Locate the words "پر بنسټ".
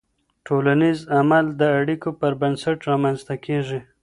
2.19-2.79